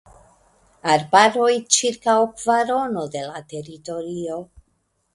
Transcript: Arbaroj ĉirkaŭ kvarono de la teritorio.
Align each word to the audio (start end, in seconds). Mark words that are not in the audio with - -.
Arbaroj 0.93 1.51
ĉirkaŭ 1.77 2.17
kvarono 2.41 3.07
de 3.19 3.25
la 3.31 3.47
teritorio. 3.55 4.45